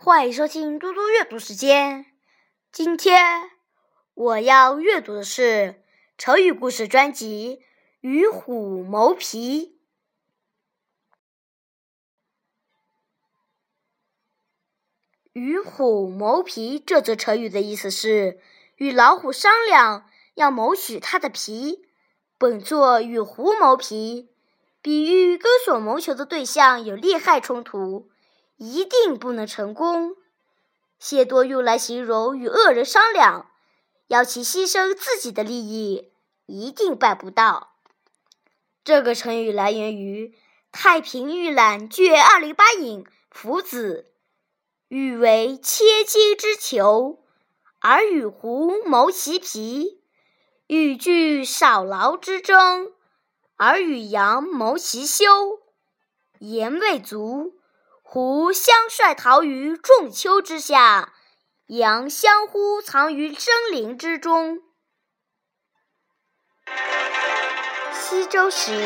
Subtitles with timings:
[0.00, 2.06] 欢迎收听嘟嘟阅读时间。
[2.70, 3.50] 今天
[4.14, 5.82] 我要阅读的是
[6.16, 7.62] 成语故事专辑
[8.00, 9.76] 《与虎谋皮》。
[15.32, 18.38] 与虎谋皮这则成语的意思是
[18.76, 21.84] 与老虎商量，要谋取它的皮。
[22.38, 24.30] 本作与狐谋皮，
[24.80, 28.08] 比喻跟所谋求的对象有利害冲突。
[28.58, 30.14] 一定不能成功。
[30.98, 33.50] 谢多用来形容与恶人商量，
[34.08, 36.10] 要其牺牲自己的利益，
[36.46, 37.72] 一定办不到。
[38.84, 40.28] 这个成语来源于
[40.72, 44.06] 《太平御览》卷二零八引《夫子》，
[44.88, 47.18] 欲为千金之求，
[47.80, 50.00] 而与狐谋其皮；
[50.66, 52.92] 欲拒少劳之争，
[53.56, 55.60] 而与羊谋其休。
[56.40, 57.54] 言未足。
[58.10, 61.12] 狐相率逃于仲丘之下，
[61.66, 64.62] 羊相呼藏于森林之中。
[67.92, 68.82] 西周时，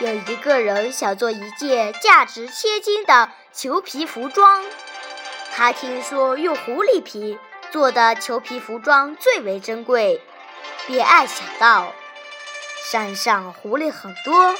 [0.00, 4.64] 有一个人想做一件价值千金的裘皮服装。
[5.52, 7.38] 他听说用狐狸皮
[7.70, 10.20] 做的裘皮服装最为珍贵，
[10.88, 11.94] 便暗想到：
[12.90, 14.56] 山上狐狸很多，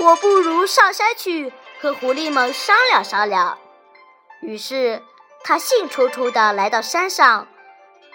[0.00, 1.52] 我不如上山去。
[1.82, 3.58] 和狐狸们商量商量，
[4.40, 5.02] 于是
[5.42, 7.48] 他兴冲冲地来到山上，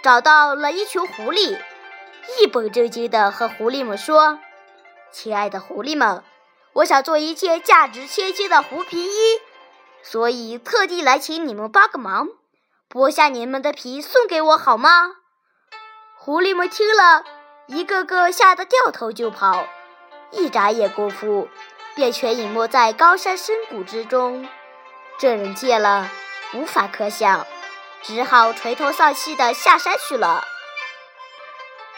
[0.01, 1.59] 找到了一群狐狸，
[2.39, 4.39] 一本正经地和狐狸们说
[5.11, 6.23] ：“亲爱的狐狸们，
[6.71, 9.41] 我想做一件价值千金的狐皮衣，
[10.02, 12.29] 所以特地来请你们帮个忙，
[12.89, 15.17] 剥下你们的皮送给我好吗？”
[16.15, 17.25] 狐狸们听了
[17.65, 19.67] 一个个吓得掉头就跑，
[20.31, 21.49] 一眨眼功夫。
[21.97, 24.47] 便全隐没在高山深谷之中。
[25.17, 26.11] 这人见了，
[26.53, 27.47] 无法可想，
[28.03, 30.45] 只好垂头丧气地下山去了。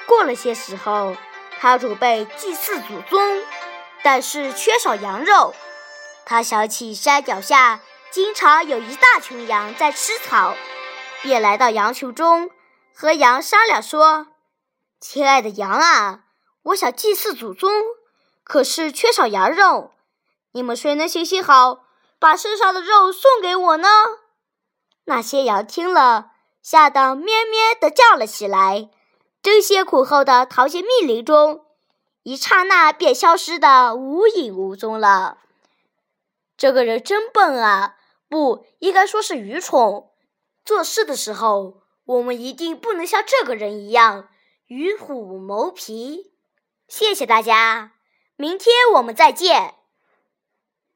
[0.06, 1.18] 过了些时候，
[1.60, 3.44] 他准备祭祀祖宗，
[4.02, 5.54] 但是缺少羊肉。
[6.26, 10.56] 他想起山脚下经常有一大群羊在吃草，
[11.22, 12.50] 便来到羊群中，
[12.96, 14.28] 和羊商量说
[15.02, 16.22] ：“亲爱的羊啊，
[16.64, 17.70] 我想祭祀祖宗。”
[18.50, 19.92] 可是缺少羊肉，
[20.54, 21.84] 你们谁能行行好，
[22.18, 23.88] 把身上的肉送给我呢？
[25.06, 26.32] 那些羊听了，
[26.64, 28.90] 吓得咩咩地叫了起来，
[29.44, 31.64] 争先恐后的逃进密林中，
[32.24, 35.38] 一刹那便消失的无影无踪了。
[36.58, 40.06] 这个人真笨啊，不应该说是愚蠢。
[40.66, 44.28] 做事的时候，我们一定不能像这个人一样
[44.66, 46.34] 与虎谋皮。
[46.88, 47.99] 谢谢大家。
[48.42, 49.79] 明天我们再见。